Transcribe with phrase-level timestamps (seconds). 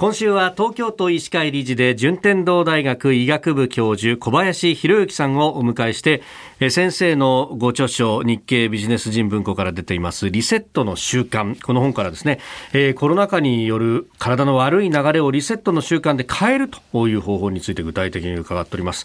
[0.00, 6.22] 今週は東京都医師会理事で順天堂大学医学部教授小林博之さんをお迎えして
[6.70, 11.60] 先生のご著書日経ビジネス人文庫から出ていますリセットの習慣。
[11.60, 12.38] この本からですね、
[12.72, 19.04] えー、コロナ禍による体の悪い流れをリセットの習慣で変えるという方法について具体的に伺っております、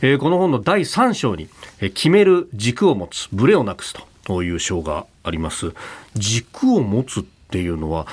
[0.00, 1.48] えー、この本の第3章に、
[1.78, 3.94] 決める軸を持つブレをなくす
[4.24, 5.72] という章があります。
[6.16, 8.08] 軸を持つっていうのは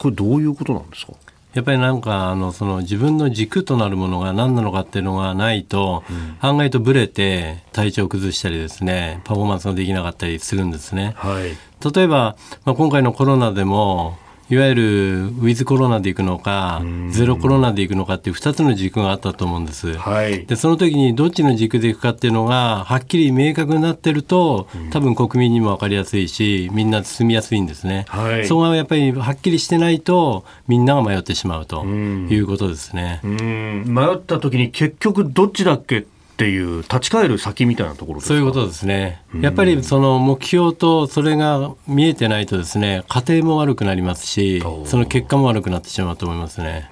[0.00, 1.12] これどういうことなんですか？
[1.54, 11.14] やっぱりなんかあのその自分の軸となるものが何なのかっていうのがないと、うん、案外とブレて体調を崩したりですねパフォーマンスができなかったりするんですね。
[11.16, 11.56] はい、
[11.92, 14.16] 例えば、まあ、今回のコロナでも
[14.50, 19.94] いわゆるウィズコロナでいくのか、ゼロコロナでいくのかっていう2つの軸があったと思うんです。
[19.94, 28.06] はい、でその時にどっちの軸でいくかっていうのがはっきり明確になってると多分国民にも分かりやすいしみんな進みやすいんですね。
[28.08, 33.20] はい、そこがやっぱりはっきりしてないとみんなが迷ってしまうということですね。
[33.22, 36.06] 迷った時に結局どっちだっけ
[36.40, 39.20] っていう立ち返る先みたいなところそういうことですね。
[39.42, 46.88] やっぱりその目標とそれが見えてないとですね、家庭も悪くなりますし、その結果も悪くなってしまうと思いますね。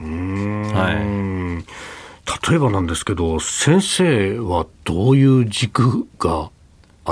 [0.75, 2.51] はい。
[2.51, 6.51] 例えばなんですけど、先生はどういう軸が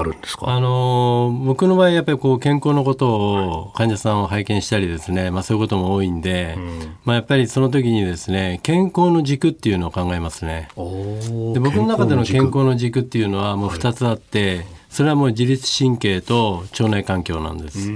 [0.01, 0.49] あるんですか？
[0.49, 10.69] あの僕の場合やっぱりこう健康のことを患者さんを拝見したりですね、まあ、そういうことも多いんで、うん、まあ、やっぱりその時にですね健康の軸っていうのを考えますね。
[10.75, 12.97] で僕の中での健康の軸。
[12.97, 17.91] っていうのはもう2つあって、はいそれはもう自律神経と腸内環境なんです。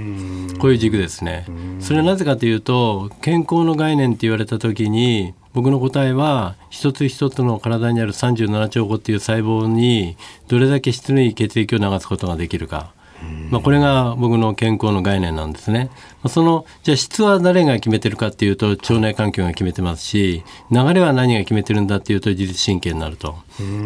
[0.59, 1.47] こういう軸ですね。
[1.79, 12.93] それはなぜかというと健康の概念って言われた時に僕の答えは一つ一つの体にある37兆個っていう細胞にどれだけ質のいい血液を流すことができるか。
[13.49, 15.89] まあ、これが僕の健康の概念なんですね。
[16.27, 23.35] そのじゃあ質は誰が決めてるかっていうと腸内環境が決めてますし流れは何が決めてるんだっていうと自律神経になると。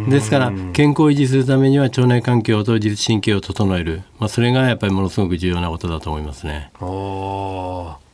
[0.09, 6.71] ですから健康を維持するためには腸内環境と自律神経を整える、まあ、それがやっぱりものすごく重要なことだと思いますね。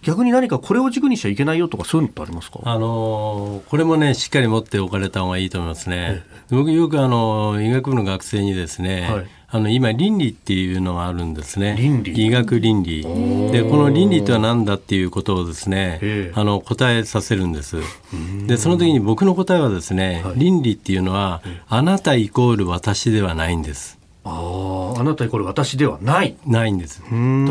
[0.02, 2.60] あ逆に何かこれを軸にしちゃいけないよとかそういうのってありますか？
[2.64, 6.24] あのこれもねしっかり持っておかれた方がいいと思いますね。
[6.50, 9.28] 僕よくあの医学部の学生にですね、はい。
[9.54, 11.78] あの今倫理っていうのがあるんですね。
[12.16, 13.04] 医学倫理。
[13.52, 17.78] でこの倫理とは何だっていうことをですねあの答えさせるんです。
[18.48, 26.36] でその時に僕の答えはですね、はい、倫理っていうのはあなたイコール私ではないんですああなたイコール私ではない。
[26.46, 27.00] ないんです。
[27.00, 27.06] と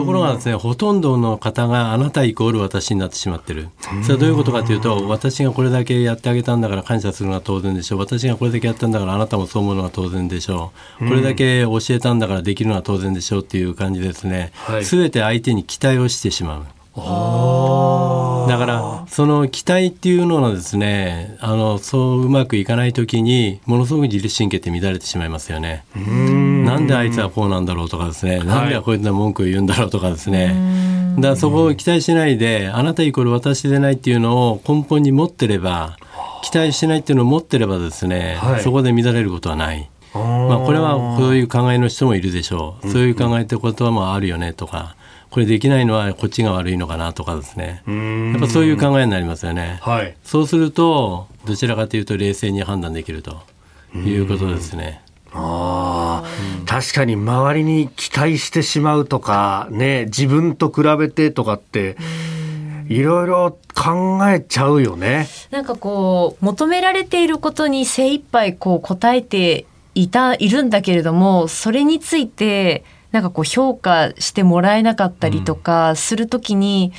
[0.05, 3.69] ころがですねほとんどの方があなたイコール私になってしまってる。
[4.03, 7.99] それはどういうことかというと私がこれだけやってあげたんだから感謝するのが当然でしょう。
[7.99, 11.09] 私がこれだけやったんだからあなたもそう思うのが当然でしょう。
[11.09, 14.53] これだけ教えたんだからできるのは当然でしょうっていう感じですね、
[14.83, 16.65] す、べ、て相手に期待をしてしまう。
[18.49, 25.85] だからその期待っていうのはですねあのそううまくいかない時にものすごく自律神経って乱れてしまいますよね。
[26.71, 30.55] なんであいつはこうなんだろうとかですね、なんでこいつは文句を言うんだろうとかですね。
[31.17, 35.97] だからそこを期待しないであなたイコール私でないっていうのを根本に持ってれば
[36.43, 39.91] 期待しないっていうのを持ってればですね、はい、そこで乱れることはない。
[40.13, 44.97] まあ、これはそういう考えの人もいるでしょう、そういう考えってこともあるよねとか、
[45.31, 47.83] これできないのはこっちが悪いのかなとかですね。
[47.87, 53.41] やっぱそういう考えになりますよね、はい、そうするとどちらかというと冷静に判断できると
[53.95, 55.01] いうことですね。
[56.41, 61.97] あ確かに周りに期待してしまうとか、ね、自分と比べてとかって、
[62.89, 65.29] いろいろ考えちゃうよね。
[65.51, 69.65] なんかこう、求められていることに精一杯こう答えて
[69.95, 76.97] いた、いるんだけれども、それについて、なんかこう評価してもらえなかったりとかするときに、う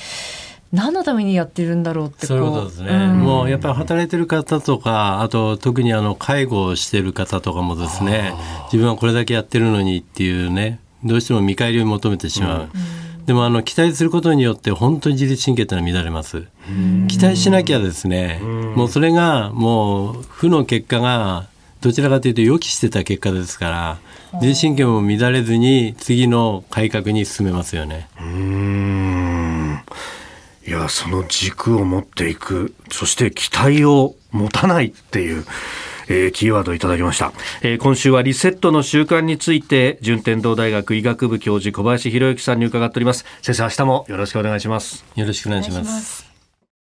[0.50, 8.33] ん、何のためにやってるんだろうってそういうことですね、うん、もうやっぱり働いてる方とかあと特にあの介護をしてる方とかもですね
[8.65, 12.69] 自分はこれだけやってるのにっていうねどうしても見返りを求めてしまう。
[13.19, 16.43] うん、でもあの期待することによって本当に自律神経ってのは乱れます。
[17.07, 18.39] 期待しなきゃですね、
[18.75, 21.47] もうそれがもう負の結果が
[21.81, 23.97] どちらかというと予期してた結果ですから、
[24.33, 28.07] 自律神経も乱れずに次の改革に進めますよね。
[28.21, 29.00] うん
[30.68, 35.46] いやその軸を持っていくそして期待を持たないっていう
[36.12, 37.31] えー、キーワードをいただきました、
[37.62, 43.24] えー、今週はリセットの習慣について順天堂大学医学部教授小林博之さんに伺っております。
[43.42, 45.06] 先生明日もよろしくお願いします。
[45.16, 46.31] よろしくお願いします。